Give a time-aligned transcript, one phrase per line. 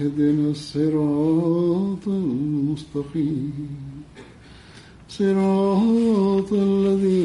[0.00, 3.68] اهدنا الصراط المستقيم.
[5.08, 7.17] صراط الذين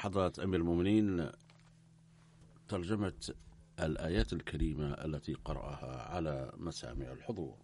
[0.00, 1.30] حضرة أمير المؤمنين
[2.68, 3.34] ترجمة
[3.80, 7.56] الآيات الكريمة التي قرأها على مسامع الحضور.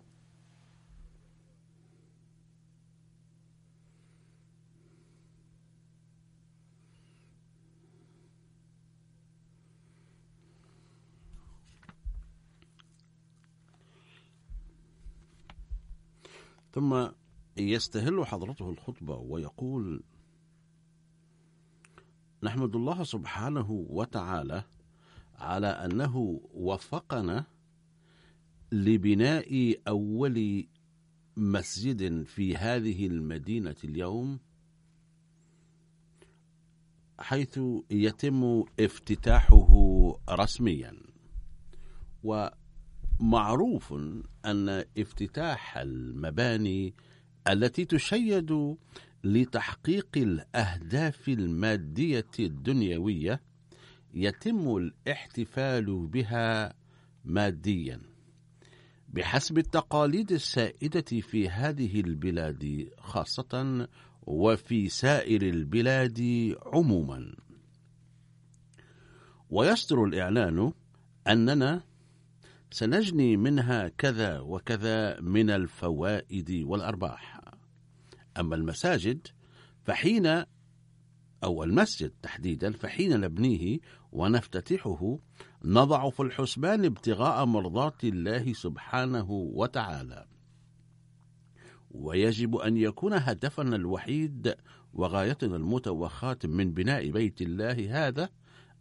[16.72, 17.08] ثم
[17.56, 20.02] يستهل حضرته الخطبة ويقول
[22.46, 24.64] نحمد الله سبحانه وتعالى
[25.38, 27.44] على أنه وفقنا
[28.72, 30.66] لبناء أول
[31.36, 34.38] مسجد في هذه المدينة اليوم
[37.18, 39.68] حيث يتم افتتاحه
[40.30, 40.96] رسميا.
[42.22, 43.92] ومعروف
[44.44, 46.94] أن افتتاح المباني
[47.48, 48.76] التي تشيد
[49.26, 53.40] لتحقيق الأهداف المادية الدنيوية
[54.14, 56.74] يتم الاحتفال بها
[57.24, 58.00] ماديا.
[59.08, 63.88] بحسب التقاليد السائدة في هذه البلاد خاصة
[64.22, 66.20] وفي سائر البلاد
[66.66, 67.36] عموما.
[69.50, 70.72] ويصدر الإعلان
[71.28, 71.82] أننا
[72.70, 77.35] سنجني منها كذا وكذا من الفوائد والأرباح.
[78.40, 79.26] أما المساجد
[79.84, 80.44] فحين
[81.44, 83.78] أو المسجد تحديدا فحين نبنيه
[84.12, 85.18] ونفتتحه
[85.64, 90.26] نضع في الحسبان ابتغاء مرضات الله سبحانه وتعالى.
[91.90, 94.54] ويجب أن يكون هدفنا الوحيد
[94.92, 98.28] وغايتنا المتوخاة من بناء بيت الله هذا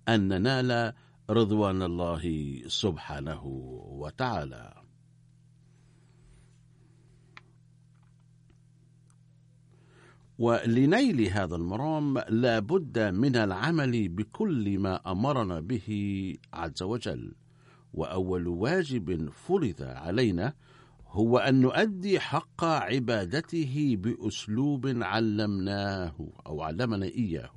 [0.10, 0.94] أن ننال
[1.30, 2.24] رضوان الله
[2.68, 3.46] سبحانه
[3.86, 4.85] وتعالى.
[10.38, 15.88] ولنيل هذا المرام لا بد من العمل بكل ما أمرنا به
[16.54, 17.36] عز وجل.
[17.94, 20.54] وأول واجب فرض علينا
[21.08, 26.16] هو أن نؤدي حق عبادته بأسلوب علمناه
[26.48, 27.54] أو علمنا إياه.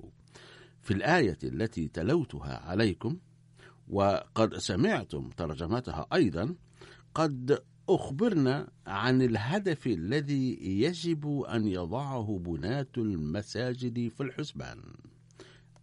[0.82, 3.18] في الآية التي تلوتها عليكم
[3.88, 6.54] وقد سمعتم ترجمتها أيضا
[7.14, 14.82] قد أخبرنا عن الهدف الذي يجب أن يضعه بناة المساجد في الحسبان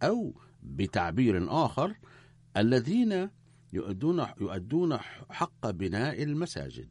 [0.02, 1.96] أو بتعبير آخر
[2.56, 3.28] الذين
[3.72, 4.96] يؤدون يؤدون
[5.30, 6.88] حق بناء المساجد.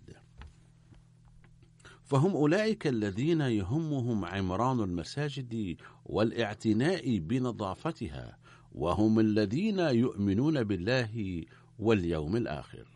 [2.04, 8.38] فهم أولئك الذين يهمهم عمران المساجد والإعتناء بنظافتها
[8.72, 11.44] وهم الذين يؤمنون بالله
[11.80, 12.95] واليوم الآخر.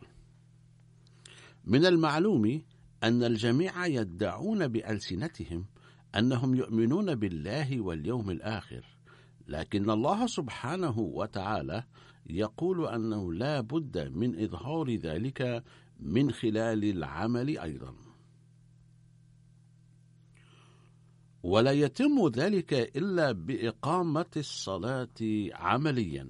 [1.69, 2.61] من المعلوم
[3.03, 5.65] أن الجميع يدعون بألسنتهم
[6.15, 8.85] أنهم يؤمنون بالله واليوم الآخر
[9.47, 11.83] لكن الله سبحانه وتعالى
[12.29, 15.63] يقول أنه لا بد من إظهار ذلك
[15.99, 17.95] من خلال العمل أيضا.
[21.43, 26.29] ولا يتم ذلك إلا بإقامة الصلاة عمليا.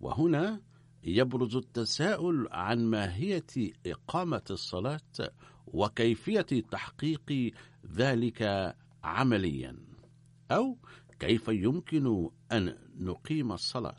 [0.00, 0.60] وهنا
[1.04, 5.30] يبرز التساؤل عن ماهية إقامة الصلاة
[5.66, 7.52] وكيفية تحقيق
[7.92, 8.74] ذلك
[9.04, 9.76] عمليا
[10.50, 10.78] أو
[11.18, 13.96] كيف يمكن أن نقيم الصلاة.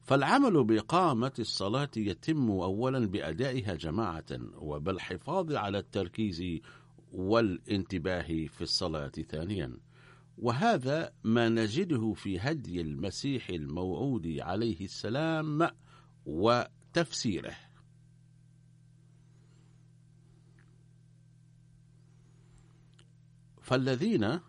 [0.00, 6.60] فالعمل بإقامة الصلاة يتم أولا بأدائها جماعة وبالحفاظ على التركيز
[7.12, 9.87] والانتباه في الصلاة ثانيا.
[10.38, 15.70] وهذا ما نجده في هدي المسيح الموعود عليه السلام
[16.26, 17.56] وتفسيره.
[23.62, 24.40] فالذين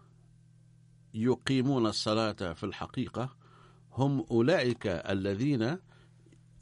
[1.14, 3.36] يقيمون الصلاة في الحقيقة
[3.92, 5.78] هم أولئك الذين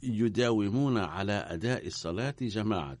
[0.02, 2.98] يداومون على أداء الصلاة جماعة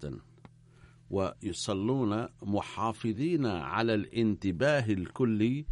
[1.10, 5.66] ويصلون محافظين على الانتباه الكلي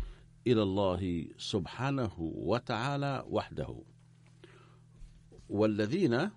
[0.46, 3.82] إلى الله سبحانه وتعالى وحده.
[5.48, 6.31] والذين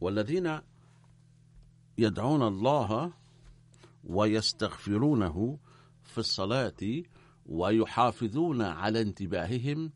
[0.00, 0.60] والذين
[1.98, 3.12] يدعون الله
[4.04, 5.58] ويستغفرونه
[6.02, 7.02] في الصلاة
[7.46, 9.92] ويحافظون على انتباههم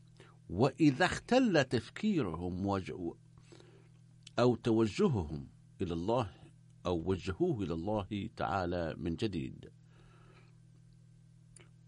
[0.50, 2.80] وإذا اختل تفكيرهم
[4.38, 5.48] أو توجههم
[5.82, 6.30] إلى الله
[6.86, 9.70] أو وجهوه إلى الله تعالى من جديد.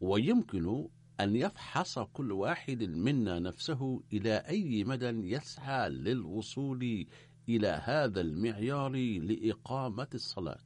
[0.00, 0.88] ويمكن
[1.20, 7.06] أن يفحص كل واحد منا نفسه إلى أي مدى يسعى للوصول
[7.48, 10.60] إلى هذا المعيار لإقامة الصلاة.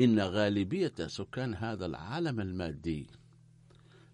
[0.00, 3.06] إن غالبية سكان هذا العالم المادي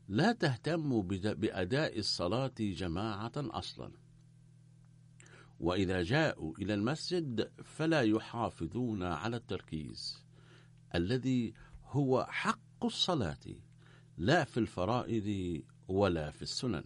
[0.09, 3.93] لا تهتم بأداء الصلاة جماعة أصلا.
[5.61, 10.25] وإذا جاءوا إلى المسجد فلا يحافظون على التركيز
[10.95, 11.55] الذي
[11.85, 13.39] هو حق الصلاة
[14.19, 16.85] لا في الفرائض ولا في السنن.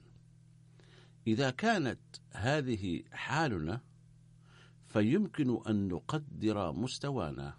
[1.26, 2.00] إذا كانت
[2.32, 3.81] هذه حالنا
[4.87, 7.54] فيمكن أن نقدر مستوانا.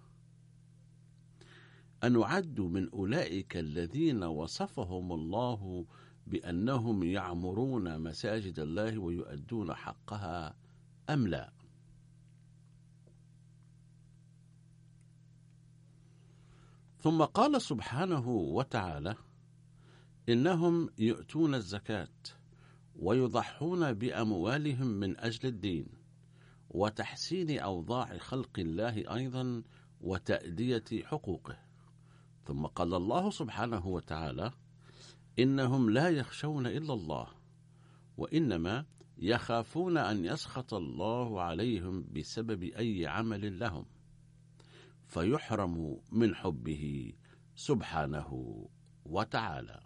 [2.04, 5.86] أن نعد من أولئك الذين وصفهم الله
[6.28, 10.56] بأنهم يعمرون مساجد الله ويؤدون حقها
[11.10, 11.57] أم لا؟
[17.00, 19.16] ثم قال سبحانه وتعالى
[20.30, 22.18] إنهم يؤتون الزكاة
[22.96, 25.88] ويضحون بأموالهم من أجل الدين
[26.70, 29.64] وتحسين أوضاع خلق الله أيضا
[30.02, 31.58] وتأدية حقوقه.
[32.46, 34.52] ثم قال الله سبحانه وتعالى
[35.40, 37.28] إنهم لا يخشون إلا الله
[38.18, 38.86] وإنما
[39.18, 43.86] يخافون أن يسخط الله عليهم بسبب أي عمل لهم.
[45.08, 47.14] فيحرم من حبه
[47.56, 48.66] سبحانه
[49.06, 49.80] وتعالى.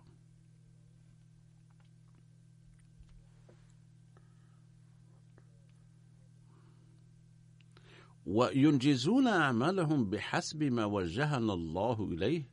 [8.26, 12.50] وينجزون أعمالهم بحسب ما وجهنا الله إليه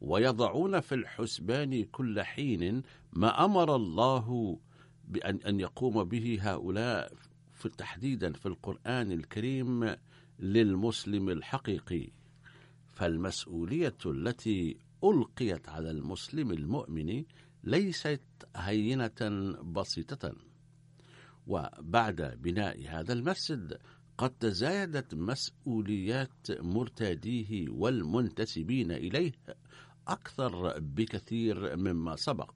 [0.00, 2.82] ويضعون في الحسبان كل حين
[3.12, 4.58] ما أمر الله
[5.08, 7.12] بأن أن يقوم به هؤلاء
[7.52, 9.96] في تحديدا في القرآن الكريم
[10.38, 12.10] للمسلم الحقيقي
[12.92, 17.24] فالمسؤولية التي ألقيت على المسلم المؤمن
[17.64, 18.22] ليست
[18.56, 20.34] هينة بسيطة.
[21.46, 23.78] وبعد بناء هذا المسجد
[24.18, 29.32] قد تزايدت مسؤوليات مرتاديه والمنتسبين إليه
[30.08, 32.54] أكثر بكثير مما سبق.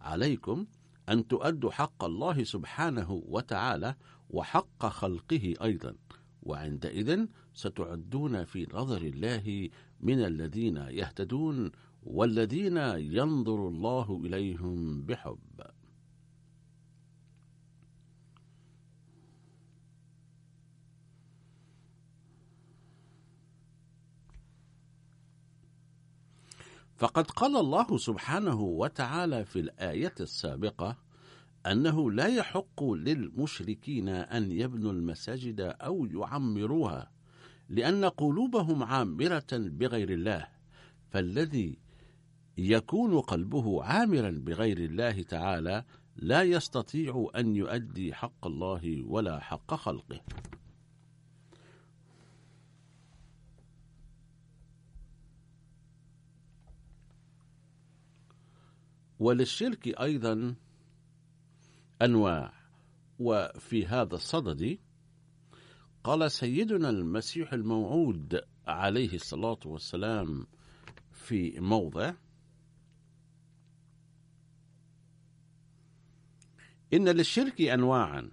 [0.00, 0.66] عليكم
[1.08, 3.94] أن تؤدوا حق الله سبحانه وتعالى
[4.30, 5.94] وحق خلقه أيضا.
[6.42, 9.68] وعندئذ ستعدون في نظر الله
[10.00, 11.72] من الذين يهتدون
[12.02, 15.62] والذين ينظر الله إليهم بحب.
[26.96, 30.96] فقد قال الله سبحانه وتعالى في الآية السابقة
[31.66, 37.10] أنه لا يحق للمشركين أن يبنوا المساجد أو يعمروها
[37.68, 40.48] لأن قلوبهم عامرة بغير الله.
[41.10, 41.78] فالذي
[42.58, 45.84] يكون قلبه عامرا بغير الله تعالى
[46.16, 50.20] لا يستطيع أن يؤدي حق الله ولا حق خلقه.
[59.18, 60.54] وللشرك أيضا
[62.04, 62.62] أنواع.
[63.18, 64.78] وفي هذا الصدد
[66.04, 70.46] قال سيدنا المسيح الموعود عليه الصلاة والسلام
[71.12, 72.12] في موضع
[76.94, 78.30] إن للشرك أنواعا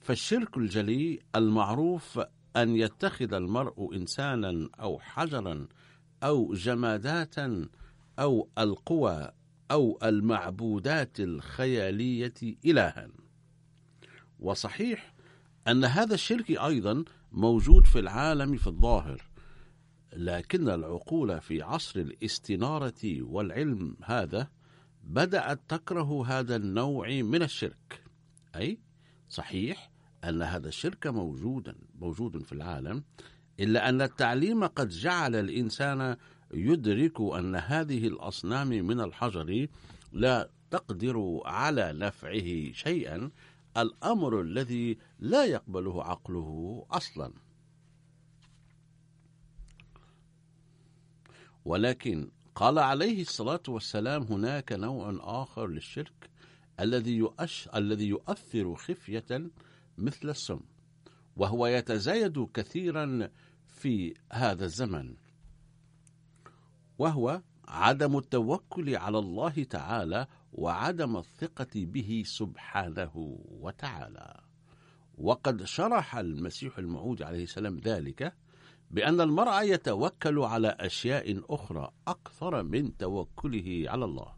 [0.00, 2.20] فالشرك الجلي المعروف
[2.56, 5.68] أن يتخذ المرء إنسانا أو حجرا
[6.22, 7.34] أو جمادات
[8.18, 9.32] أو القوى
[9.70, 12.34] أو المعبودات الخيالية
[12.66, 13.08] إلها.
[14.38, 15.14] وصحيح
[15.68, 19.22] أن هذا الشرك أيضا موجود في العالم في الظاهر
[20.12, 24.48] لكن العقول في عصر الاستنارة والعلم هذا
[25.02, 28.02] بدأت تكره هذا النوع من الشرك.
[28.56, 28.78] أي
[29.28, 29.90] صحيح
[30.24, 33.04] أن هذا الشرك موجودا موجود في العالم
[33.60, 36.16] إلا أن التعليم قد جعل الإنسان
[36.54, 39.66] يدرك أن هذه الأصنام من الحجر
[40.12, 43.30] لا تقدر على نفعه شيئا
[43.76, 47.32] الأمر الذي لا يقبله عقله أصلا.
[51.64, 56.30] ولكن قال عليه الصلاة والسلام هناك نوع آخر للشرك
[56.80, 57.28] الذي
[57.74, 59.50] الذي يؤثر خفية
[59.98, 60.60] مثل السم
[61.36, 63.30] وهو يتزايد كثيرا
[63.66, 65.14] في هذا الزمن.
[66.98, 74.40] وهو عدم التوكل على الله تعالى وعدم الثقة به سبحانه وتعالى.
[75.18, 78.34] وقد شرح المسيح الموعود عليه السلام ذلك
[78.90, 84.32] بأن المرء يتوكل على أشياء أخرى أكثر من توكله على الله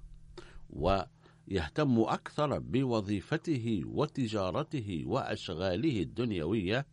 [0.71, 6.87] ويهتم أكثر بوظيفته وتجارته وأشغاله الدنيوية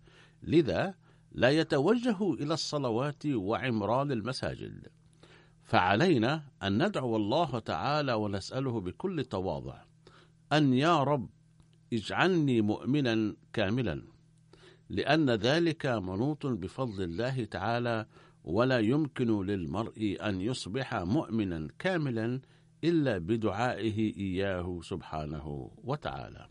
[0.43, 0.93] لذا
[1.31, 4.87] لا يتوجه إلى الصلوات وعمران المساجد.
[5.65, 9.81] فعلينا أن ندعو الله تعالى ونسأله بكل تواضع.
[10.53, 11.29] أن يا رب
[11.93, 14.01] اجعلني مؤمنا كاملا
[14.89, 18.05] لأن ذلك منوط بفضل الله تعالى
[18.43, 22.41] ولا يمكن للمرء أن يصبح مؤمنا كاملا
[22.83, 26.47] إلا بدعائه إياه سبحانه وتعالى.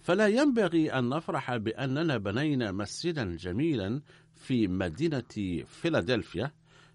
[0.00, 4.00] فلا ينبغي أن نفرح بأننا بنينا مسجدا جميلا
[4.34, 6.50] في مدينة فيلادلفيا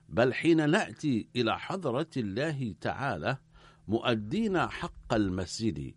[0.10, 3.38] بل حين نأتي إلى حضرة الله تعالى
[3.88, 5.94] مؤدين حق المسجد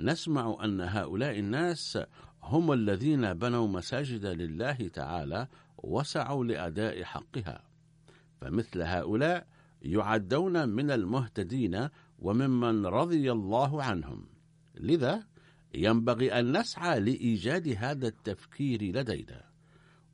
[0.00, 1.98] نسمع أن هؤلاء الناس
[2.42, 5.48] هم الذين بنوا مساجد لله تعالى
[5.78, 7.62] وسعوا لأداء حقها.
[8.40, 9.46] فمثل هؤلاء
[9.82, 11.88] يعدون من المهتدين
[12.18, 14.26] وممن رضي الله عنهم.
[14.74, 15.26] لذا
[15.74, 19.50] ينبغي أن نسعى لإيجاد هذا التفكير لدينا.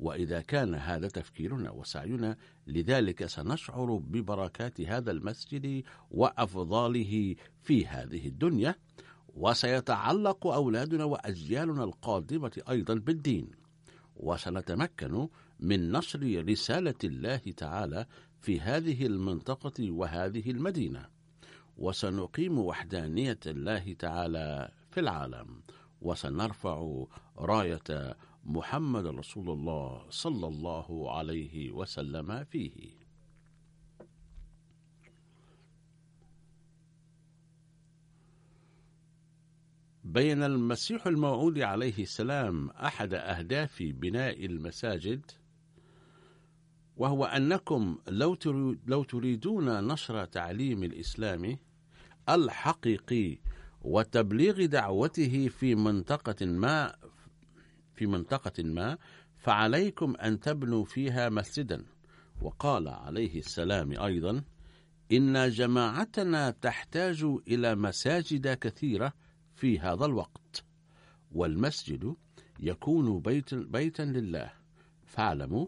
[0.01, 2.37] وإذا كان هذا تفكيرنا وسعينا
[2.67, 8.75] لذلك سنشعر ببركات هذا المسجد وأفضاله في هذه الدنيا
[9.29, 13.51] وسيتعلق أولادنا وأجيالنا القادمة أيضا بالدين.
[14.17, 15.29] وسنتمكن
[15.61, 18.07] من نشر رسالة الله تعالى
[18.41, 21.07] في هذه المنطقة وهذه المدينة.
[21.79, 25.62] وسنقيم وحدانية الله تعالى في العالم.
[26.00, 27.05] وسنرفع
[27.38, 32.91] راية محمد رسول الله صلى الله عليه وسلم فيه.
[40.05, 45.31] بين المسيح الموعود عليه السلام أحد أهداف بناء المساجد
[46.97, 47.99] وهو أنكم
[48.87, 51.59] لو تريدون نشر تعليم الإسلام
[52.29, 53.38] الحقيقي
[53.87, 56.97] وتبليغ دعوته في منطقة ما
[57.95, 58.99] في منطقة ما
[59.37, 61.85] فعليكم أن تبنوا فيها مسجدا.
[62.40, 64.43] وقال عليه السلام أيضا
[65.12, 69.12] إن جماعتنا تحتاج إلى مساجد كثيرة
[69.55, 70.64] في هذا الوقت
[71.33, 72.14] والمسجد
[72.61, 74.52] يكون بيت بيتا لله.
[75.05, 75.66] فاعلموا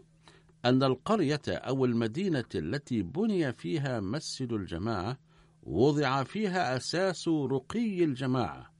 [0.65, 5.17] أن القرية أو المدينة التي بني فيها مسجد الجماعة
[5.63, 8.73] وضع فيها أساس رقي الجماعة.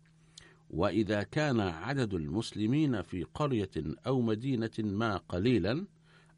[0.69, 3.71] وإذا كان عدد المسلمين في قرية
[4.07, 5.87] أو مدينة ما قليلا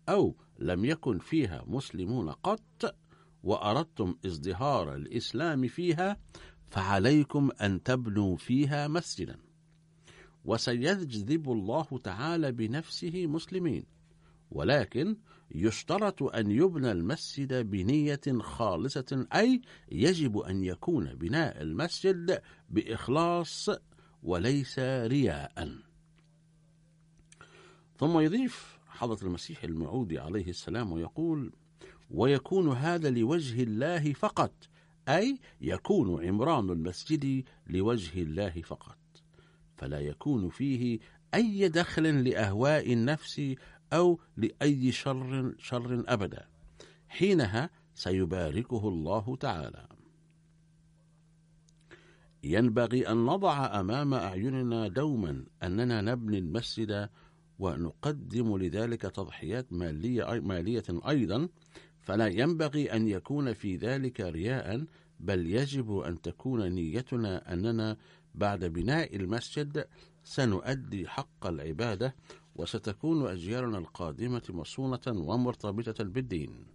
[0.10, 2.96] أو لم يكن فيها مسلمون قط
[3.44, 6.18] وأردتم ازدهار الإسلام فيها
[6.68, 9.38] فعليكم أن تبنوا فيها مسجدا.
[10.46, 13.86] وسيجذب الله تعالى بنفسه مسلمين.
[14.52, 15.18] ولكن
[15.56, 23.70] يشترط أن يبنى المسجد بنية خالصة أي يجب أن يكون بناء المسجد بإخلاص
[24.24, 25.78] وليس رياء.
[27.98, 31.52] ثم يضيف حضرة المسيح الموعود عليه السلام ويقول
[32.12, 34.54] ويكون هذا لوجه الله فقط
[35.10, 38.98] أي يكون عمران المسجد لوجه الله فقط
[39.78, 41.00] فلا يكون فيه
[41.34, 43.56] أي دخل لأهواء النفس
[43.94, 46.48] أو لأي شر شر أبدا.
[47.10, 49.88] حينها سيباركه الله تعالى.
[52.44, 57.10] ينبغي أن نضع أمام أعيننا دوما أننا نبني المسجد
[57.60, 61.50] ونقدم لذلك تضحيات مالية, مالية أيضا.
[62.02, 64.86] فلا ينبغي أن يكون في ذلك رياء
[65.20, 67.98] بل يجب أن تكون نيتنا أننا
[68.36, 69.86] بعد بناء المسجد
[70.24, 72.16] سنؤدي حق العبادة
[72.62, 76.66] وستكون أجيالنا القادمة مصونة ومرتبطة بالدين.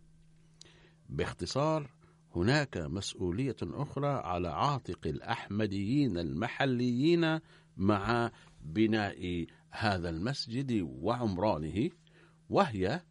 [1.08, 1.90] باختصار
[2.36, 7.40] هناك مسؤولية أخرى على عاتق الأحمديين المحليين
[7.76, 11.90] مع بناء هذا المسجد وعمرانه
[12.50, 13.02] وهي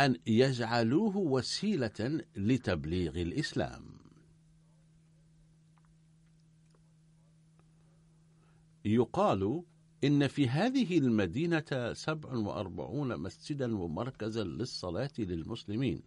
[0.00, 3.98] أن يجعلوه وسيلة لتبليغ الإسلام.
[8.84, 9.62] يقال
[10.04, 16.02] إن في هذه المدينة سبع وأربعون مسجدا ومركزا للصلاة للمسلمين.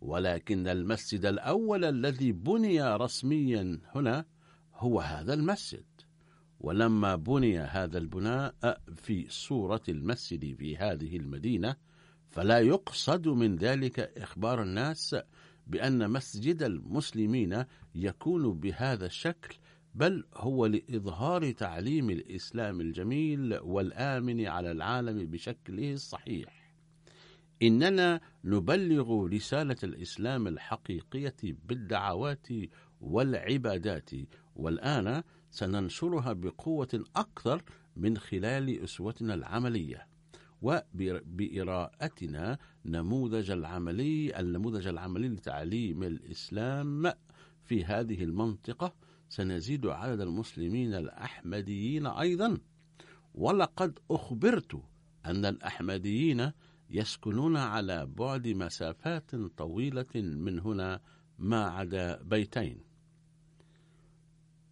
[0.00, 4.24] ولكن المسجد الأول الذي بني رسميا هنا
[4.74, 5.84] هو هذا المسجد.
[6.60, 8.54] ولما بني هذا البناء
[8.96, 11.76] في صورة المسجد في هذه المدينة
[12.30, 15.16] فلا يقصد من ذلك إخبار الناس
[15.66, 19.56] بأن مسجد المسلمين يكون بهذا الشكل
[19.94, 26.74] بل هو لإظهار تعليم الإسلام الجميل والآمن على العالم بشكله الصحيح.
[27.62, 32.48] إننا نبلغ رسالة الإسلام الحقيقية بالدعوات
[33.00, 34.10] والعبادات
[34.56, 37.62] والآن سننشرها بقوة أكثر
[37.96, 40.06] من خلال أسوتنا العملية
[40.62, 47.12] وبإراءتنا نموذج العملي النموذج العملي لتعليم الإسلام
[47.64, 48.94] في هذه المنطقة
[49.28, 52.58] سنزيد عدد المسلمين الأحمديين أيضا.
[53.34, 54.82] ولقد أخبرت
[55.26, 56.52] أن الأحمديين
[56.90, 61.00] يسكنون على بعد مسافات طويلة من هنا
[61.38, 62.80] ما عدا بيتين.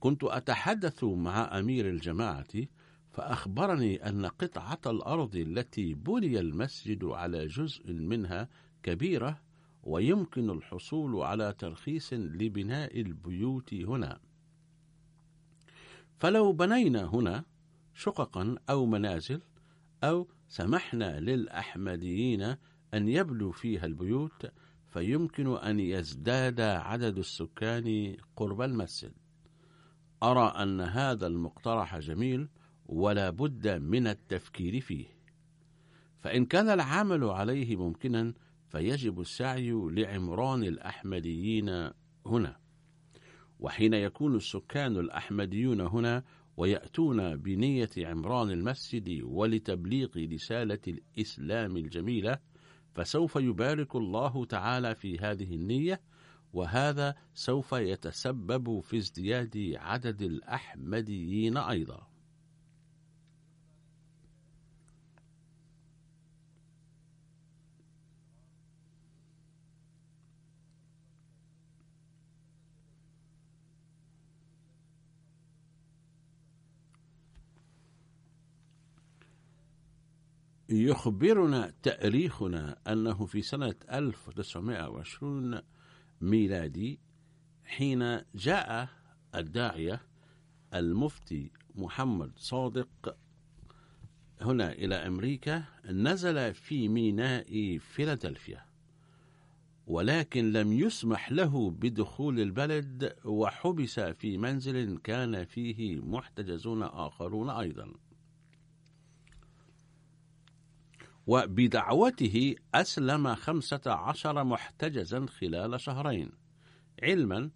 [0.01, 2.67] كنت أتحدث مع أمير الجماعة
[3.13, 8.49] فأخبرني أن قطعة الأرض التي بني المسجد على جزء منها
[8.83, 9.41] كبيرة
[9.83, 14.21] ويمكن الحصول على ترخيص لبناء البيوت هنا.
[16.23, 17.45] فلو بنينا هنا
[17.95, 19.43] شققا أو منازل
[20.05, 22.43] أو سمحنا للأحمديين
[22.95, 24.47] أن يبلوا فيها البيوت
[24.87, 29.13] فيمكن أن يزداد عدد السكان قرب المسجد.
[30.23, 32.49] أرى أن هذا المقترح جميل
[32.87, 35.07] ولا بد من التفكير فيه.
[36.21, 38.35] فإن كان العمل عليه ممكنا
[38.69, 41.91] فيجب السعي لعمران الأحمديين
[42.27, 42.62] هنا.
[43.63, 46.25] وحين يكون السكان الأحمديون هنا
[46.57, 52.39] ويأتون بنية عمران المسجد ولتبليغ رسالة الإسلام الجميلة
[52.95, 56.01] فسوف يبارك الله تعالى في هذه النية
[56.53, 62.12] وهذا سوف يتسبب في ازدياد عدد الأحمديين أيضا.
[80.73, 85.61] يخبرنا تاريخنا أنه في سنة 1920
[86.21, 87.01] ميلادي
[87.65, 88.89] حين جاء
[89.35, 90.01] الداعية
[90.75, 93.17] المفتي محمد صادق
[94.41, 98.65] هنا إلى أمريكا نزل في ميناء فيلادلفيا
[99.87, 107.93] ولكن لم يسمح له بدخول البلد وحبس في منزل كان فيه محتجزون آخرون أيضا.
[111.27, 116.31] وبدعوته أسلم خمسة عشر محتجزا خلال شهرين
[117.03, 117.51] علما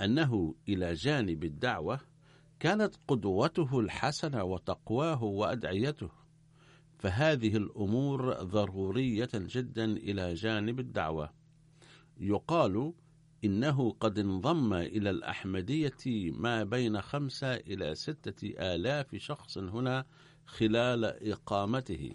[0.00, 2.00] أنه إلى جانب الدعوة
[2.60, 6.10] كانت قدوته الحسنة وتقواه وأدعيته
[6.98, 11.32] فهذه الأمور ضرورية جدا إلى جانب الدعوة.
[12.20, 12.92] يقال
[13.44, 20.04] إنه قد انضم إلى الأحمدية ما بين خمسة إلى ستة آلاف شخص هنا
[20.46, 22.14] خلال إقامته.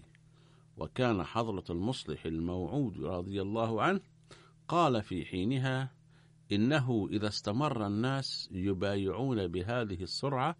[0.77, 3.99] وكان حضرة المصلح الموعود رضي الله عنه
[4.67, 5.91] قال في حينها
[6.51, 10.55] إنه إذا استمر الناس يبايعون بهذه السرعة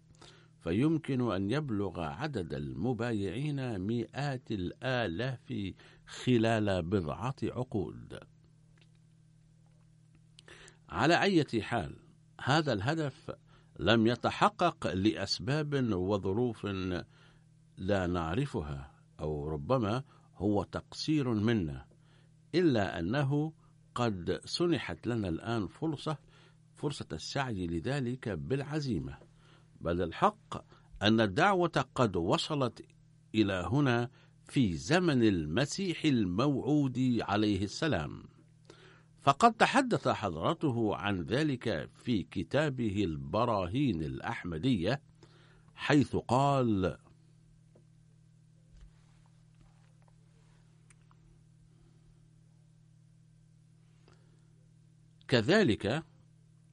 [0.60, 5.72] فيمكن أن يبلغ عدد المبايعين مئات الآلاف
[6.06, 8.18] خلال بضعة عقود.
[10.88, 11.96] على أي حال
[12.40, 13.30] هذا الهدف
[13.78, 16.66] لم يتحقق لأسباب وظروف
[17.76, 18.97] لا نعرفها.
[19.20, 20.02] أو ربما
[20.36, 21.86] هو تقصير منا
[22.54, 23.52] إلا أنه
[23.94, 26.16] قد سنحت لنا الآن فرصة
[26.74, 29.18] فرصة السعي لذلك بالعزيمة.
[29.80, 30.64] بل الحق
[31.02, 32.82] أن الدعوة قد وصلت
[33.34, 34.10] إلى هنا
[34.44, 38.22] في زمن المسيح الموعود عليه السلام.
[39.20, 45.02] فقد تحدث حضرته عن ذلك في كتابه البراهين الأحمدية
[45.74, 46.98] حيث قال
[55.28, 56.04] كذلك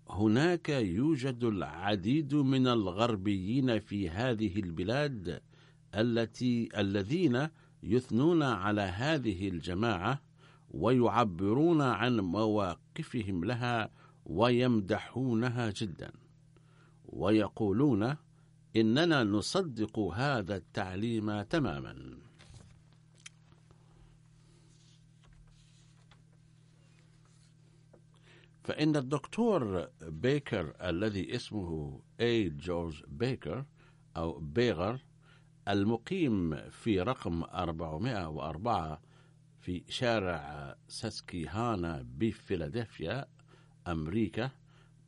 [0.10, 5.42] هناك يوجد العديد من الغربيين في هذه البلاد
[5.96, 7.48] التي الذين
[7.84, 10.22] يثنون على هذه الجماعة
[10.70, 13.92] ويعبرون عن مواقفهم لها
[14.26, 16.12] ويمدحونها جدا
[17.06, 18.16] ويقولون
[18.76, 22.18] إننا نصدق هذا التعليم تماما.
[28.66, 33.66] فإن الدكتور بيكر الذي اسمه اي جورج بيكر
[34.18, 35.00] أو بيغر
[35.68, 39.02] المقيم في رقم 404
[39.60, 43.26] في شارع ساسكيهانا بفيلادلفيا
[43.88, 44.52] أمريكا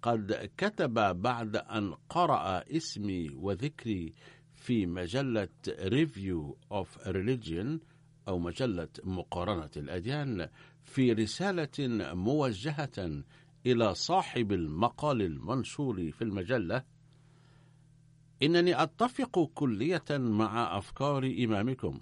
[0.01, 4.13] قد كتب بعد أن قرأ اسمي وذكري
[4.55, 7.79] في مجلة Review of Religions
[8.27, 10.49] أو مجلة مقارنة الأديان
[10.83, 13.23] في رسالة موجهة
[13.71, 16.83] إلى صاحب المقال المنشور في المجلة
[18.43, 21.99] إنني أتفق كلية مع أفكار إمامكم.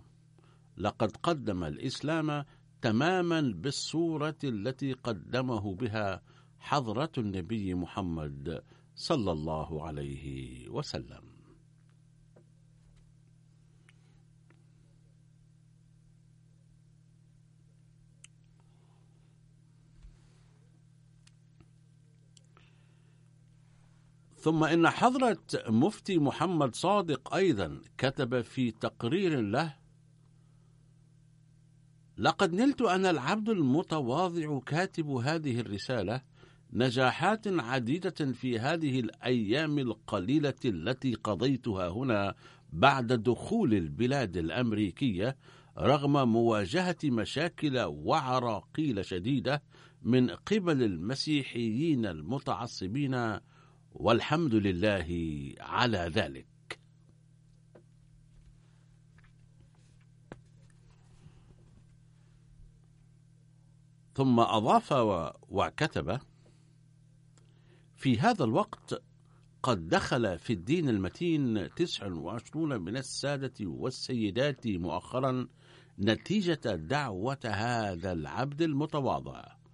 [0.77, 2.45] لقد قدم الإسلام
[2.81, 6.21] تماما بالصورة التي قدمه بها
[6.59, 8.63] حضرة النبي محمد
[8.95, 11.34] صلى الله عليه وسلم.
[24.45, 29.75] ثم إن حضرة مفتي محمد صادق أيضا كتب في تقرير له
[32.17, 36.21] لقد نلت أنا العبد المتواضع كاتب هذه الرسالة
[36.73, 42.35] نجاحات عديدة في هذه الأيام القليلة التي قضيتها هنا
[42.73, 45.37] بعد دخول البلاد الأمريكية
[45.77, 49.63] رغم مواجهة مشاكل وعراقيل شديدة
[50.03, 53.39] من قبل المسيحيين المتعصبين
[53.95, 55.07] والحمد لله
[55.59, 56.47] على ذلك.
[64.13, 64.91] ثم أضاف
[65.49, 66.19] وكتب
[67.95, 69.03] في هذا الوقت
[69.63, 75.47] قد دخل في الدين المتين تسع وعشرون من السادة والسيدات مؤخرا
[75.99, 79.64] نتيجة دعوة هذا العبد المتواضع.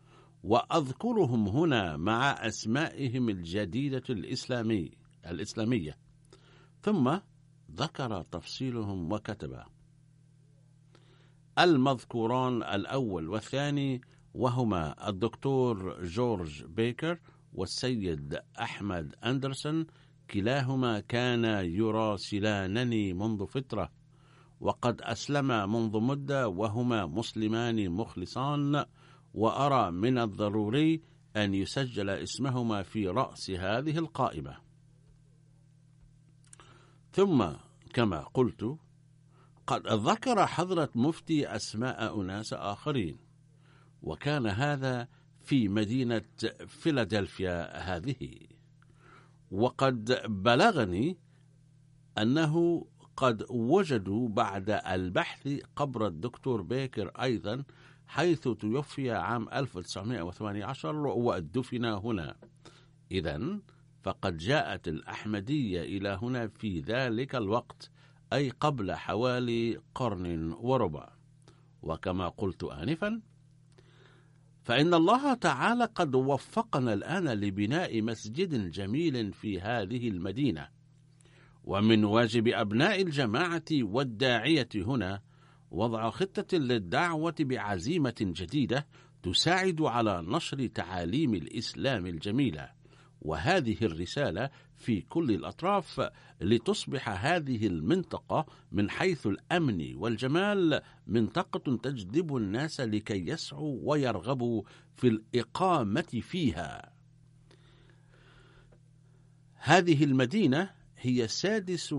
[0.43, 4.91] وأذكرهم هنا مع أسمائهم الجديدة الإسلامي
[5.25, 5.97] الإسلامية.
[6.81, 7.17] ثم
[7.75, 9.59] ذكر تفصيلهم وكتب
[11.59, 14.01] المذكوران الأول والثاني
[14.33, 17.19] وهما الدكتور جورج بيكر
[17.53, 19.85] والسيد أحمد أندرسون
[20.29, 23.91] كلاهما كانا يراسلانني منذ فترة
[24.59, 28.85] وقد أسلما منذ مدة وهما مسلمان مخلصان
[29.33, 31.01] وأرى من الضروري
[31.35, 34.57] أن يسجل اسمهما في رأس هذه القائمة.
[37.11, 37.45] ثم
[37.93, 38.77] كما قلت
[39.67, 43.17] قد ذكر حضرة مفتي أسماء أناس آخرين
[44.01, 45.07] وكان هذا
[45.41, 46.23] في مدينة
[46.67, 48.39] فيلادلفيا هذه.
[49.51, 51.17] وقد بلغني
[52.17, 52.85] أنه
[53.17, 57.63] قد وجدوا بعد البحث قبر الدكتور بيكر أيضا
[58.11, 62.35] حيث توفي عام 1918 ودفن هنا.
[63.11, 63.59] إذا
[64.03, 67.91] فقد جاءت الأحمدية إلى هنا في ذلك الوقت
[68.33, 71.09] أي قبل حوالي قرن وربع.
[71.81, 73.21] وكما قلت آنفا
[74.63, 80.67] فإن الله تعالى قد وفقنا الآن لبناء مسجد جميل في هذه المدينة.
[81.63, 85.21] ومن واجب أبناء الجماعة والداعية هنا
[85.71, 88.87] وضع خطة للدعوة بعزيمة جديدة
[89.23, 92.69] تساعد على نشر تعاليم الإسلام الجميلة.
[93.21, 96.09] وهذه الرسالة في كل الأطراف
[96.41, 104.63] لتصبح هذه المنطقة من حيث الأمن والجمال منطقة تجذب الناس لكي يسعوا ويرغبوا
[104.95, 106.91] في الإقامة فيها.
[109.55, 111.95] هذه المدينة هي سادس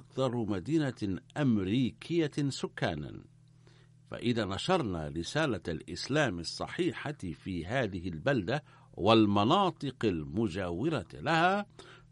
[0.00, 3.20] أكثر مدينة أمريكية سكانا.
[4.10, 11.66] فإذا نشرنا رسالة الإسلام الصحيحة في هذه البلدة والمناطق المجاورة لها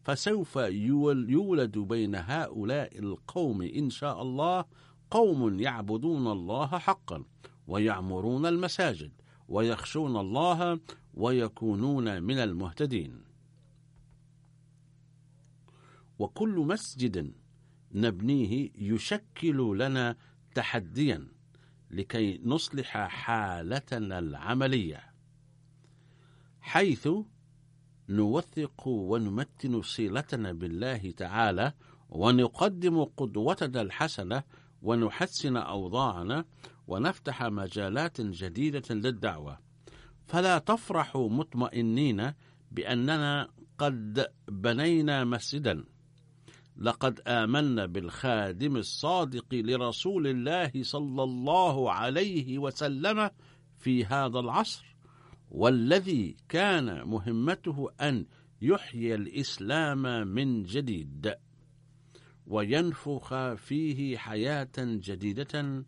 [0.04, 4.64] فسوف يولد بين هؤلاء القوم إن شاء الله
[5.10, 7.24] قوم يعبدون الله حقا
[7.66, 9.12] ويعمرون المساجد
[9.48, 10.80] ويخشون الله
[11.14, 13.20] ويكونون من المهتدين.
[16.18, 17.32] وكل مسجد
[17.92, 20.16] نبنيه يشكل لنا
[20.54, 21.28] تحديا
[21.90, 25.14] لكي نصلح حالتنا العملية
[26.60, 27.08] حيث
[28.08, 31.72] نوثق ونمتن صلتنا بالله تعالى
[32.10, 34.42] ونقدم قدوتنا الحسنة
[34.82, 36.44] ونحسن أوضاعنا
[36.86, 39.58] ونفتح مجالات جديدة للدعوة.
[40.26, 42.32] فلا تفرحوا مطمئنين
[42.70, 43.48] بأننا
[43.78, 45.84] قد بنينا مسجدا.
[46.78, 53.30] لقد آمنا بالخادم الصادق لرسول الله صلى الله عليه وسلم
[53.78, 54.96] في هذا العصر
[55.50, 58.26] والذي كان مهمته أن
[58.62, 61.34] يحيي الإسلام من جديد
[62.46, 65.84] وينفخ فيه حياة جديدة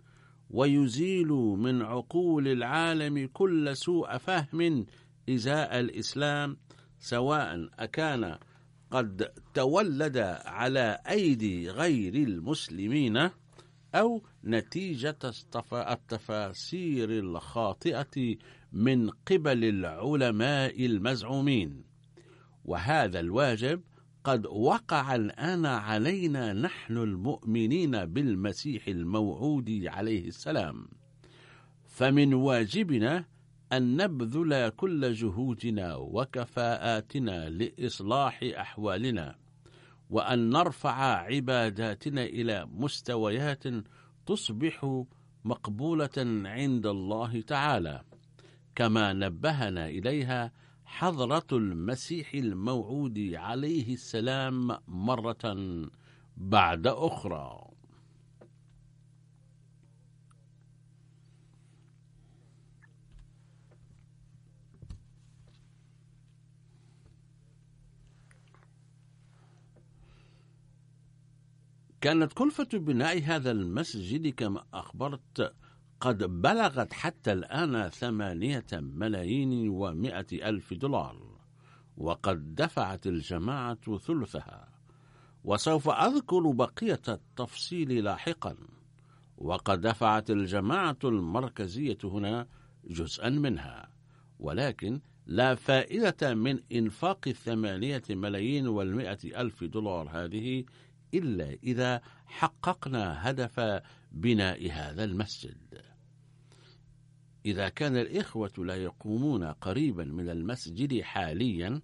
[0.50, 4.86] ويزيل من عقول العالم كل سوء فهم
[5.30, 6.56] إزاء الإسلام
[6.98, 8.38] سواء أكان
[8.90, 13.30] قد تولد على أيدي غير المسلمين
[13.94, 15.18] أو نتيجة
[15.72, 18.36] التفاسير الخاطئة
[18.72, 21.84] من قبل العلماء المزعومين.
[22.64, 23.82] وهذا الواجب
[24.24, 30.88] قد وقع الآن علينا نحن المؤمنين بالمسيح الموعود عليه السلام.
[31.88, 33.24] فمن واجبنا
[33.72, 39.36] أن نبذل كل جهودنا وكفاءاتنا لإصلاح أحوالنا
[40.10, 43.64] وأن نرفع عباداتنا إلى مستويات
[44.26, 45.04] تصبح
[45.44, 46.10] مقبولة
[46.44, 48.02] عند الله تعالى
[48.74, 50.52] كما نبهنا إليها
[50.84, 55.56] حضرة المسيح الموعود عليه السلام مرة
[56.36, 57.69] بعد أخرى.
[72.00, 75.54] كانت كلفة بناء هذا المسجد كما أخبرت
[76.00, 81.40] قد بلغت حتى الآن ثمانية ملايين ومائة ألف دولار
[81.96, 84.68] وقد دفعت الجماعة ثلثها.
[85.44, 88.56] وسوف أذكر بقية التفصيل لاحقا.
[89.38, 92.46] وقد دفعت الجماعة المركزية هنا
[92.84, 93.90] جزءا منها.
[94.38, 100.64] ولكن لا فائدة من إنفاق الثمانية ملايين والمائة ألف دولار هذه
[101.14, 105.82] إلا إذا حققنا هدف بناء هذا المسجد.
[107.46, 111.80] إذا كان الإخوة لا يقومون قريبا من المسجد حاليا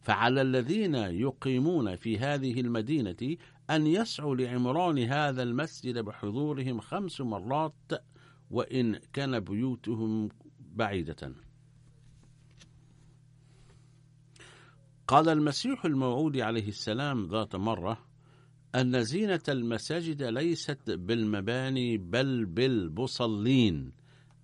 [0.00, 3.36] فعلى الذين يقيمون في هذه المدينة
[3.70, 7.74] أن يسعوا لعمران هذا المسجد بحضورهم خمس مرات
[8.50, 10.28] وإن كان بيوتهم
[10.60, 11.34] بعيدة.
[15.06, 18.07] قال المسيح الموعود عليه السلام ذات مرة
[18.78, 23.92] أن زينة المساجد ليست بالمباني بل بالمصلين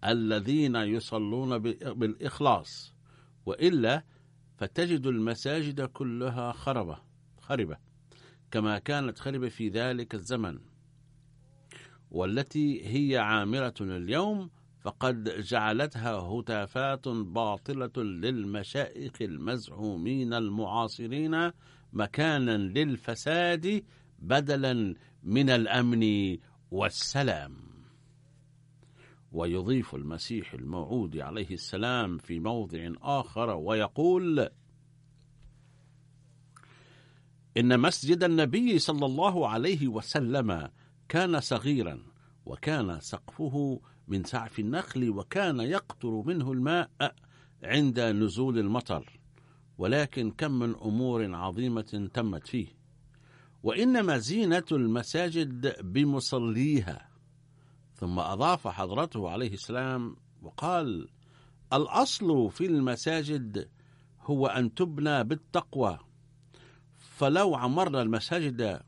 [0.05, 2.95] الذين يصلون بالإخلاص
[3.47, 4.05] وإلا
[4.57, 6.99] فتجد المساجد كلها خربة
[7.41, 7.77] خربة
[8.51, 10.59] كما كانت خربة في ذلك الزمن.
[12.11, 21.51] والتي هي عامرة اليوم فقد جعلتها هتافات باطلة للمشائخ المزعومين المعاصرين
[21.93, 23.85] مكانا للفساد
[24.25, 26.37] بدلا من الأمن
[26.71, 27.57] والسلام.
[29.33, 34.49] ويضيف المسيح الموعود عليه السلام في موضع آخر ويقول
[37.57, 40.69] إن مسجد النبي صلى الله عليه وسلم
[41.09, 42.03] كان صغيرا
[42.47, 46.91] وكان سقفه من سعف النخل وكان يقطر منه الماء
[47.63, 49.21] عند نزول المطر
[49.79, 52.84] ولكن كم من أمور عظيمة تمت فيه.
[53.65, 57.09] وإنما زينة المساجد بمصليها.
[57.95, 61.09] ثم أضاف حضرته عليه السلام وقال
[61.73, 63.69] الأصل في المساجد
[64.21, 65.99] هو أن تبنى بالتقوى.
[66.97, 68.81] فلو عمرنا المساجد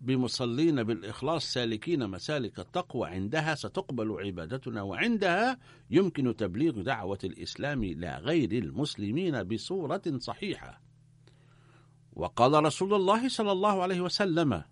[0.00, 5.58] بمصلين بالإخلاص سالكين مسالك التقوى عندها ستقبل عبادتنا وعندها
[5.90, 10.85] يمكن تبليغ دعوة الإسلام إلى غير المسلمين بصورة صحيحة.
[12.16, 14.62] وقال رسول الله صلى الله عليه وسلم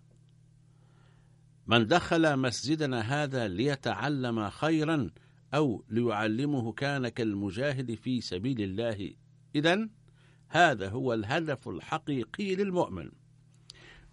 [1.67, 5.11] من دخل مسجدنا هذا ليتعلم خيرا
[5.53, 9.11] أو ليعلمه كان كالمجاهد في سبيل الله.
[9.55, 9.89] إذا
[10.47, 13.11] هذا هو الهدف الحقيقي للمؤمن.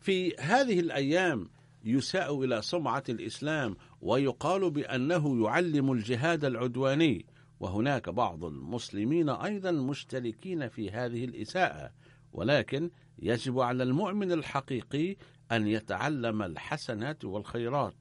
[0.00, 1.48] في هذه الأيام
[1.84, 7.26] يساء إلى سمعة الإسلام ويقال بأنه يعلم الجهاد العدواني
[7.60, 11.92] وهناك بعض المسلمين أيضا مشتركين في هذه الإساءة
[12.32, 15.16] ولكن يجب على المؤمن الحقيقي
[15.52, 17.96] أن يتعلم الحسنات والخيرات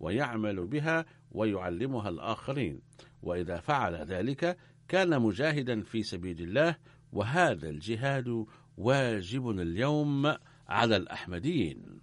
[0.00, 2.80] ويعمل بها ويعلمها الآخرين.
[3.22, 4.56] وإذا فعل ذلك
[4.88, 6.76] كان مجاهدا في سبيل الله
[7.12, 8.46] وهذا الجهاد
[8.76, 10.34] واجب اليوم
[10.68, 12.00] على الأحمديين.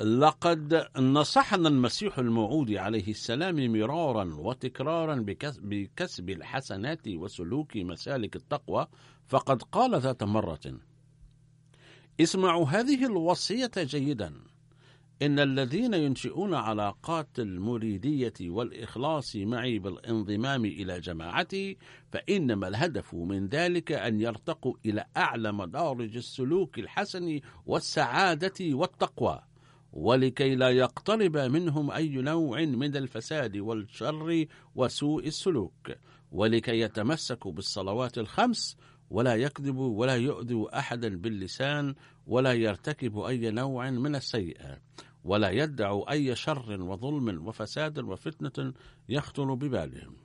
[0.00, 5.24] لقد نصحنا المسيح الموعود عليه السلام مرارا وتكرارا
[5.62, 8.86] بكسب الحسنات وسلوك مسالك التقوى
[9.30, 10.60] فقد قال ذات مرة
[12.20, 14.34] اسمعوا هذه الوصية جيدا.
[15.22, 21.76] إن الذين ينشئون علاقات المريدية والإخلاص معي بالانضمام إلى جماعتي
[22.12, 29.40] فإنما الهدف من ذلك أن يرتقوا إلى أعلى مدارج السلوك الحسن والسعادة والتقوى.
[29.92, 35.92] ولكي لا يقترب منهم أي نوع من الفساد والشر وسوء السلوك.
[36.32, 38.76] ولكي يتمسكوا بالصلوات الخمس
[39.10, 41.94] ولا يكذبوا ولا يؤذوا أحدا باللسان
[42.26, 44.78] ولا يرتكبوا أي نوع من السيئة
[45.24, 48.72] ولا يدعوا أي شر وظلم وفساد وفتنة
[49.08, 50.16] يخطر ببالهم.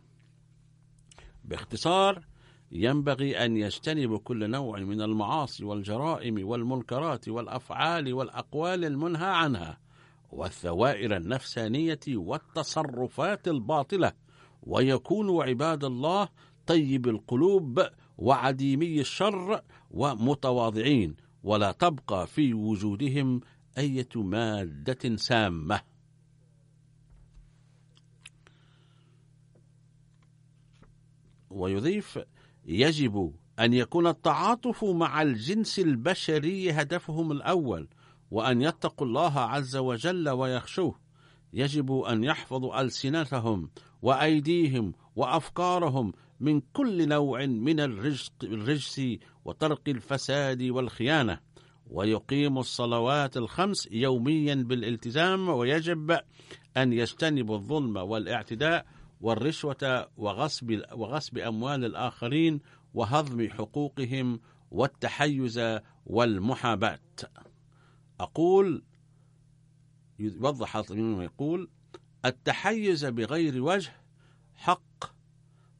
[1.44, 2.26] باختصار
[2.72, 9.80] ينبغي أن يجتنبوا كل نوع من المعاصي والجرائم والمنكرات والأفعال والأقوال المنهى عنها
[10.32, 14.12] والثوائر النفسانية والتصرفات الباطلة
[14.64, 16.30] ويكونوا عباد الله
[16.68, 17.88] طيب القلوب
[18.18, 23.42] وعديمي الشر ومتواضعين ولا تبقى في وجودهم
[23.78, 25.82] أية مادة سامة.
[31.50, 32.20] ويضيف
[32.66, 37.88] يجب أن يكون التعاطف مع الجنس البشري هدفهم الأول
[38.32, 41.00] وأن يتقوا الله عز وجل ويخشوه.
[41.54, 43.70] يجب أن يحفظوا ألسنتهم
[44.02, 49.02] وأيديهم وأفكارهم من كل نوع من الرجس
[49.46, 51.40] وترك الفساد والخيانة.
[51.88, 56.20] ويقيم الصلوات الخمس يوميا بالالتزام ويجب
[56.78, 58.86] أن يجتنبوا الظلم والاعتداء
[59.22, 62.60] والرشوة وغصب, وغصب أموال الآخرين
[62.94, 64.40] وهضم حقوقهم
[64.72, 67.00] والتحيز والمحاباة.
[68.20, 68.84] أقول
[70.20, 71.70] يوضح ويقول
[72.26, 73.92] التحيز بغير وجه
[74.56, 75.15] حق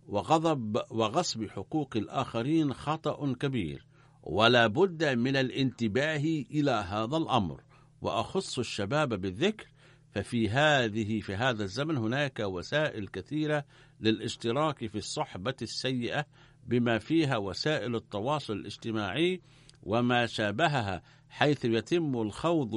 [0.08, 3.86] وغضب وغصب حقوق الآخرين خطأ كبير
[4.24, 7.62] ولا بد من الانتباه إلى هذا الأمر.
[8.02, 9.68] وأخص الشباب بالذكر
[10.12, 13.66] ففي هذه في هذا الزمن هناك وسائل كثيرة
[14.02, 16.26] للاشتراك في الصحبة السيئة
[16.68, 19.42] بما فيها وسائل التواصل الاجتماعي
[19.84, 22.70] وما شابهها حيث يتم الخوض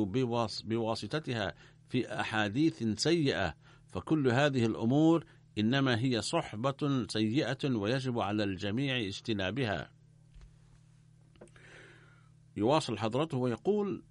[0.64, 1.54] بواسطتها
[1.88, 3.54] في أحاديث سيئة.
[3.88, 5.24] فكل هذه الأمور
[5.58, 9.90] إنما هي صحبة سيئة ويجب على الجميع اجتنابها.
[12.56, 14.02] يواصل حضرته ويقول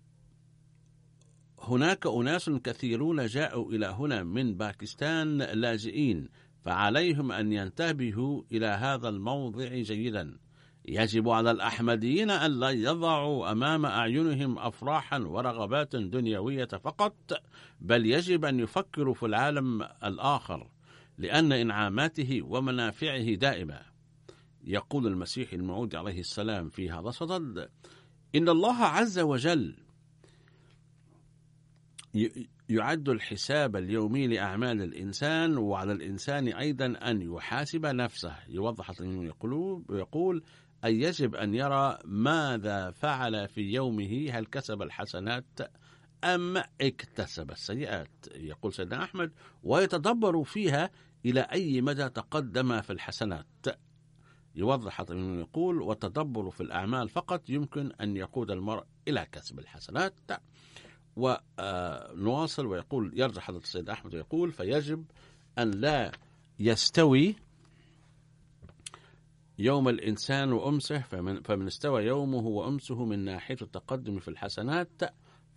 [1.62, 6.30] هناك أناس كثيرون جاءوا إلى هنا من باكستان لاجئين
[6.66, 10.38] فعليهم أن ينتبهوا إلى هذا الموضع جيدا.
[10.86, 17.34] يجب على الأحمديين أن لا يضعوا أمام أعينهم أفراحا ورغبات دنيوية فقط
[17.80, 20.77] بل يجب أن يفكروا في العالم الآخر.
[21.18, 23.82] لأن إنعاماته ومنافعه دائمة.
[24.64, 27.70] يقول المسيح الموعود عليه السلام في هذا الصدد
[28.36, 29.76] إن الله عز وجل
[32.70, 38.36] يعد الحساب اليومي لأعمال الإنسان وعلى الإنسان أيضا أن يحاسب نفسه.
[38.48, 40.44] يوضح يقول, يقول
[40.86, 45.46] أي يجب أن يرى ماذا فعل في يومه هل كسب الحسنات
[46.24, 48.28] أم اكتسب السيئات.
[48.36, 49.32] يقول سيدنا أحمد
[49.64, 50.90] ويتدبر فيها
[51.26, 53.46] إلى أي مدى تقدم في الحسنات؟
[54.56, 60.14] يوضح يقول والتدبر في الأعمال فقط يمكن أن يقود المرء إلى كسب الحسنات.
[61.18, 65.06] ونواصل ويقول يرجع حضرة السيد أحمد ويقول فيجب
[65.60, 66.12] أن لا
[66.60, 67.36] يستوي
[69.60, 75.02] يوم الإنسان وأمسه فمن, فمن استوى يومه وأمسه من ناحية التقدم في الحسنات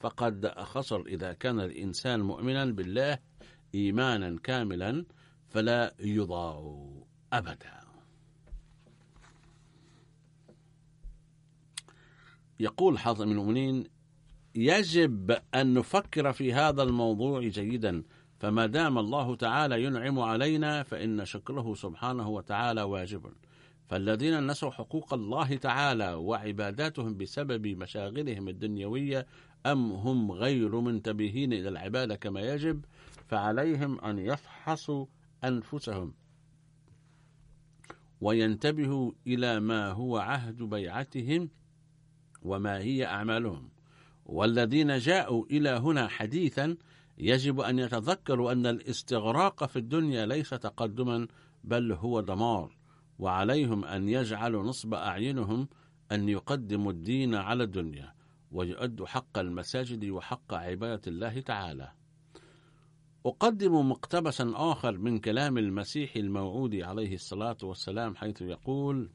[0.01, 3.19] فقد خسر إذا كان الإنسان مؤمنا بالله
[3.75, 5.05] إيمانا كاملا
[5.51, 6.87] فلا يضاع
[7.33, 7.81] أبدا.
[12.61, 13.85] يقول حاضر من المؤمنين
[14.55, 18.03] يجب أن نفكر في هذا الموضوع جيدا
[18.39, 23.33] فما دام الله تعالى ينعم علينا فإن شكره سبحانه وتعالى واجب.
[23.89, 29.27] فالذين نسوا حقوق الله تعالى وعباداتهم بسبب مشاغلهم الدنيوية
[29.67, 32.85] أم هم غير منتبهين إلى العبادة كما يجب؟
[33.29, 35.07] فعليهم أن يفحصوا
[35.45, 36.15] أنفسهم
[38.21, 41.51] وينتبهوا إلى ما هو عهد بيعتهم
[42.43, 43.71] وما هي أعمالهم.
[44.27, 46.77] والذين جاءوا إلى هنا حديثا
[47.19, 51.29] يجب أن يتذكروا أن الاستغراق في الدنيا ليس تقدما
[51.65, 52.77] بل هو دمار
[53.19, 55.69] وعليهم أن يجعلوا نصب أعينهم
[56.13, 58.15] أن يقدموا الدين على الدنيا
[58.53, 61.93] ويؤدوا حق المساجد وحق عبادة الله تعالى.
[63.27, 69.11] أقدم مقتبسا آخر من كلام المسيح الموعود عليه الصلاة والسلام حيث يقول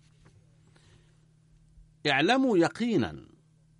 [2.07, 3.25] اعلموا يقينا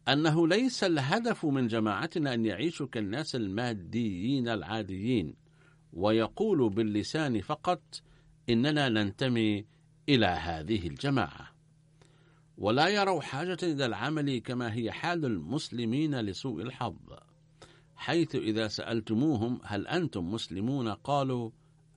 [0.07, 5.33] أنه ليس الهدف من جماعتنا أن يعيشوا كالناس الماديين العاديين
[5.93, 7.81] ويقول باللسان فقط
[8.49, 9.65] إننا ننتمي
[10.09, 11.55] إلى هذه الجماعة.
[12.57, 16.95] ولا يروا حاجة إلى العمل كما هي حال المسلمين لسوء الحظ.
[17.95, 21.51] حيث إذا سألتموهم هل أنتم مسلمون قالوا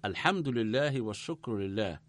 [0.05, 2.01] الحمد لله والشكر لله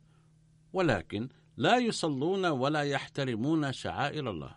[0.74, 4.56] ولكن لا يصلون ولا يحترمون شعائر الله.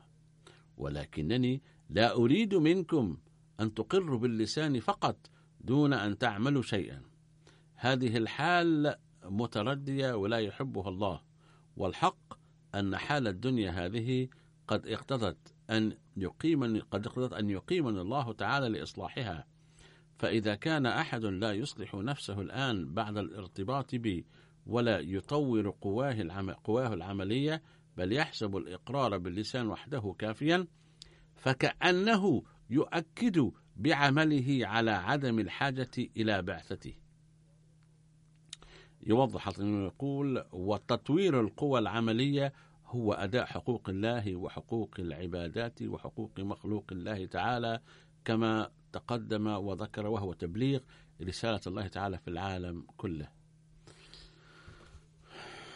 [0.76, 3.16] ولكنني لا أريد منكم
[3.60, 5.30] أن تقروا باللسان فقط
[5.60, 7.02] دون أن تعملوا شيئا.
[7.74, 11.20] هذه الحال متردية ولا يحبها الله
[11.76, 12.38] والحق
[12.74, 14.28] أن حال الدنيا هذه
[14.68, 15.51] قد اقتضت.
[15.72, 19.46] أن يقيمني قد اقتضت أن يقيمني الله تعالى لإصلاحها.
[20.18, 24.26] فإذا كان أحد لا يصلح نفسه الآن بعد الارتباط بي
[24.66, 26.50] ولا يطور قواه, العم...
[26.50, 27.62] قواه العملية
[27.96, 30.66] بل يحسب الإقرار باللسان وحده كافيا
[31.34, 36.94] فكأنه يؤكد بعمله على عدم الحاجة إلى بعثته.
[39.06, 42.52] يوضح يقول وتطوير القوى العملية
[42.92, 47.80] هو أداء حقوق الله وحقوق العبادات وحقوق مخلوق الله تعالى
[48.24, 50.80] كما تقدم وذكر وهو تبليغ
[51.22, 53.28] رسالة الله تعالى في العالم كله.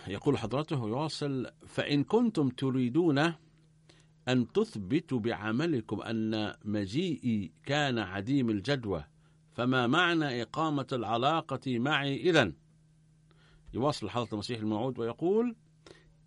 [0.07, 3.19] يقول حضرته يواصل فإن كنتم تريدون
[4.29, 9.05] أن تثبتوا بعملكم أن مجيئي كان عديم الجدوى
[9.53, 12.53] فما معنى إقامة العلاقة معي إذن؟
[13.75, 15.57] يواصل حضرة المسيح الموعود ويقول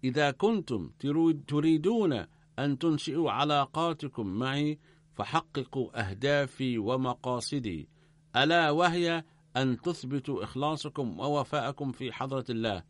[0.04, 0.92] إذا كنتم
[1.48, 2.26] تريدون
[2.60, 4.80] أن تنشئوا علاقاتكم معي
[5.14, 7.90] فحققوا أهدافي ومقاصدي.
[8.36, 9.24] ألا وهي
[9.58, 12.84] أن تثبتوا إخلاصكم ووفاءكم في حضرة الله.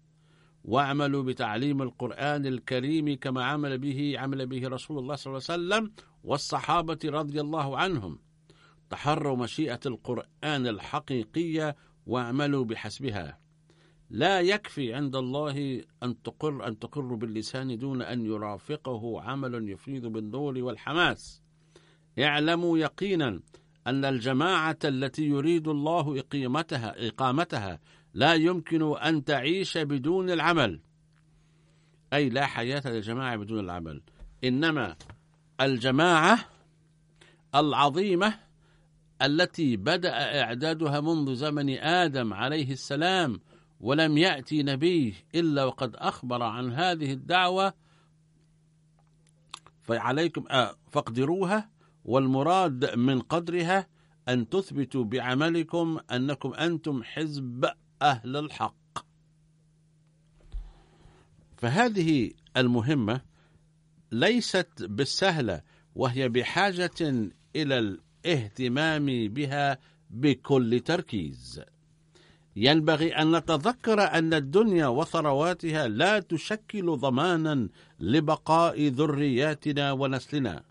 [0.64, 5.92] واعملوا بتعليم القرآن الكريم كما عمل به عمل به رسول الله صلى الله عليه وسلم
[6.24, 8.20] والصحابة رضي الله عنهم.
[8.90, 13.40] تحروا مشيئة القرآن الحقيقية واعملوا بحسبها.
[14.10, 20.58] لا يكفي عند الله أن تقر أن تقر باللسان دون أن يرافقه عمل يفيض بالنور
[20.58, 21.42] والحماس.
[22.20, 23.40] اعلموا يقينا
[23.88, 27.80] أن الجماعة التي يريد الله إقامتها إقامتها
[28.14, 30.80] لا يمكن أن تعيش بدون العمل.
[32.14, 34.02] أي لا حياة للجماعة بدون العمل.
[34.44, 34.96] إنما
[35.62, 36.40] الجماعة
[37.56, 38.40] العظيمة
[39.22, 43.40] التي بدأ إعدادها منذ زمن آدم عليه السلام
[43.80, 47.74] ولم يأتي نبي إلا وقد أخبر عن هذه الدعوة
[49.82, 51.70] فعليكم آه فاقدروها
[52.06, 53.88] والمراد من قدرها
[54.30, 57.66] أن تثبتوا بعملكم أنكم أنتم حزب
[58.02, 58.76] أهل الحق.
[61.58, 63.22] فهذه المهمة
[64.12, 65.62] ليست بالسهلة
[65.96, 67.80] وهي بحاجة إلى
[68.26, 71.62] الاهتمام بها بكل تركيز.
[72.62, 80.64] ينبغي أن نتذكر أن الدنيا وثرواتها لا تشكل ضمانا لبقاء ذرياتنا ونسلنا.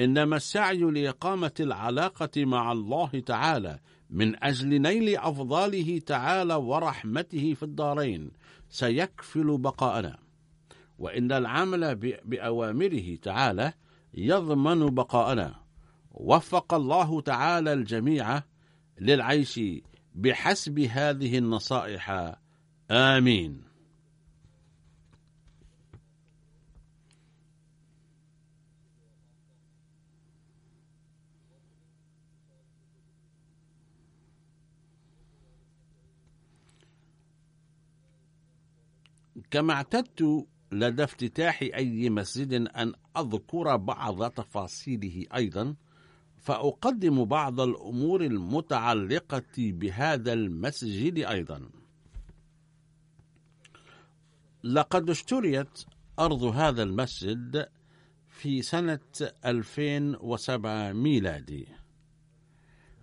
[0.00, 3.78] إنما السعي لإقامة العلاقة مع الله تعالى
[4.10, 8.30] من أجل نيل أفضاله تعالى ورحمته في الدارين
[8.68, 10.18] سيكفل بقاءنا.
[10.98, 11.94] وإن العمل
[12.24, 13.72] بأوامره تعالى
[14.14, 15.54] يضمن بقاءنا.
[16.10, 18.42] وفق الله تعالى الجميع
[19.00, 19.60] للعيش
[20.14, 22.34] بحسب هذه النصائح.
[22.90, 23.62] آمين.
[39.50, 45.74] كما اعتدت لدى افتتاح أي مسجد أن أذكر بعض تفاصيله أيضا.
[46.42, 51.70] فأقدم بعض الأمور المتعلقة بهذا المسجد أيضا.
[54.64, 55.84] لقد اشتريت
[56.18, 57.68] أرض هذا المسجد
[58.28, 58.98] في سنة
[59.44, 61.68] 2007 ميلادي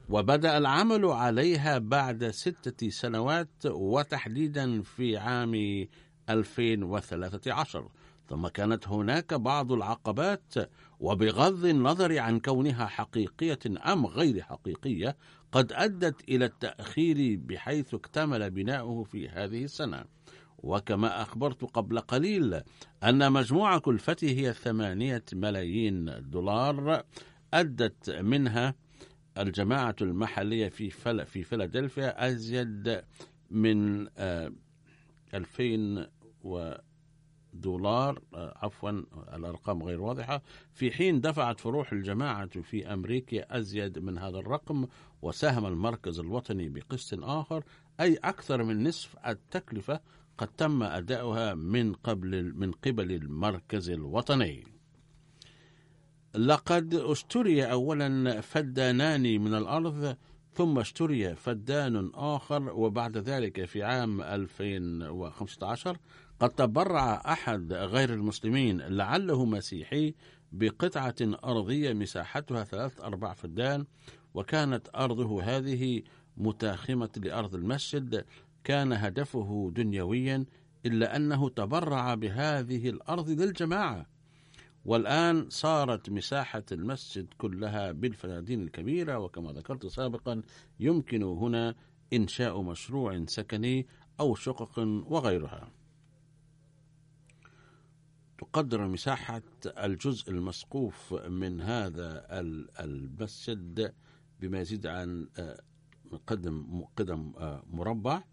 [0.09, 5.85] وبدأ العمل عليها بعد ستة سنوات وتحديدا في عام
[6.29, 7.89] 2013
[8.29, 10.53] ثم كانت هناك بعض العقبات
[10.99, 13.59] وبغض النظر عن كونها حقيقية
[13.93, 15.17] أم غير حقيقية
[15.51, 20.05] قد أدت إلى التأخير بحيث اكتمل بناؤه في هذه السنة.
[20.57, 22.61] وكما أخبرت قبل قليل
[23.03, 27.03] أن مجموع كلفته هي ثمانية ملايين دولار
[27.53, 28.75] أدت منها
[29.37, 33.01] الجماعة المحلية في فل في فيلادلفيا أزيد
[33.51, 34.07] من
[35.33, 36.07] 2000
[36.43, 36.73] و
[37.53, 38.89] دولار عفوا
[39.35, 40.41] الأرقام غير واضحة.
[40.71, 44.87] في حين دفعت فروح الجماعة في أمريكا أزيد من هذا الرقم
[45.21, 47.63] وساهم المركز الوطني بقسط آخر
[47.99, 49.99] أي أكثر من نصف التكلفة
[50.37, 54.63] قد تم أداؤها من قبل من قبل المركز الوطني.
[56.35, 60.17] لقد اشتري أولا فدانان من الأرض
[60.53, 65.97] ثم اشتري فدان آخر وبعد ذلك في عام 2015
[66.39, 70.13] قد تبرع أحد غير المسلمين لعله مسيحي
[70.51, 73.85] بقطعة أرضية مساحتها ثلاث أرباع فدان
[74.33, 76.03] وكانت أرضه هذه
[76.37, 78.25] متاخمة لأرض المسجد
[78.63, 80.45] كان هدفه دنيويا
[80.85, 84.05] إلا أنه تبرع بهذه الأرض للجماعة.
[84.85, 90.41] والآن صارت مساحة المسجد كلها بالفنادين الكبيرة وكما ذكرت سابقا
[90.79, 91.75] يمكن هنا
[92.13, 93.87] إنشاء مشروع سكني
[94.19, 95.78] أو شقق وغيرها.
[98.39, 102.25] تقدر مساحة الجزء المسقوف من هذا
[102.79, 103.93] المسجد
[104.39, 105.59] بما يزيد عن آه،
[106.27, 108.23] قدم قدم آه، مربع.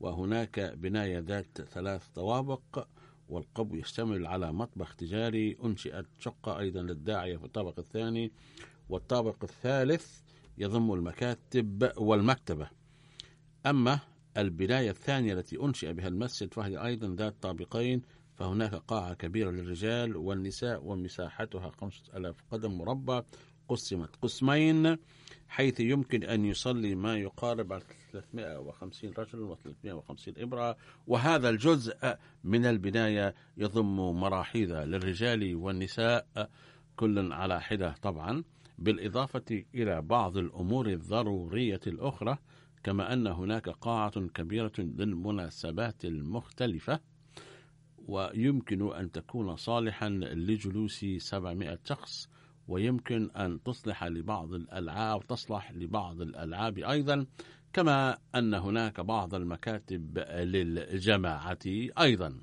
[0.00, 2.86] وهناك بناية ذات ثلاث طوابق
[3.28, 8.32] والقبو يشتمل على مطبخ تجاري أنشئت شقة أيضا للداعية في الطابق الثاني.
[8.88, 10.20] والطابق الثالث
[10.58, 12.68] يضم المكاتب والمكتبة.
[13.66, 13.98] أما
[14.36, 18.02] البناية الثانية التي أنشئ بها المسجد فهي أيضا ذات طابقين
[18.36, 23.22] فهناك قاعة كبيرة للرجال والنساء ومساحتها خمسة ألاف قدم مربع.
[23.68, 24.96] قسمت قسمين
[25.48, 27.82] حيث يمكن أن يصلي ما يقارب
[28.12, 30.76] 350 رجل و350 إبرة
[31.06, 36.50] وهذا الجزء من البناية يضم مراحيض للرجال والنساء
[36.96, 38.44] كل على حدة طبعا.
[38.78, 42.38] بالإضافة إلى بعض الأمور الضرورية الأخرى
[42.84, 47.00] كما أن هناك قاعة كبيرة للمناسبات المختلفة.
[48.06, 52.28] ويمكن أن تكون صالحا لجلوس 700 شخص
[52.68, 57.26] ويمكن أن تصلح لبعض الألعاب تصلح لبعض الألعاب أيضا
[57.72, 61.58] كما أن هناك بعض المكاتب للجماعة
[61.98, 62.40] أيضا.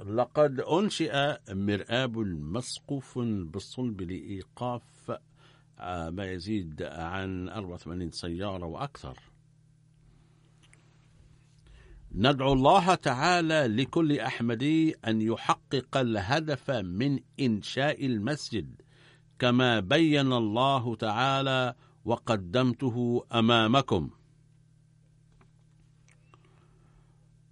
[0.00, 5.10] لقد أنشئ مرآب مسقوف بالصلب لإيقاف
[6.10, 9.31] ما يزيد عن 84 سيارة وأكثر.
[12.14, 18.82] ندعو الله تعالى لكل أحمدي أن يحقق الهدف من إنشاء المسجد.
[19.38, 24.10] كما بين الله تعالى وقدمته أمامكم.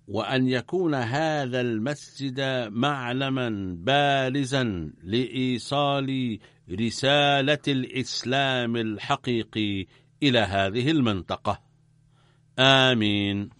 [0.08, 2.40] وأن يكون هذا المسجد
[2.72, 6.38] معلما بارزا لإيصال
[6.70, 9.86] رسالة الإسلام الحقيقي
[10.22, 11.61] إلى هذه المنطقة.
[12.58, 13.59] آمين.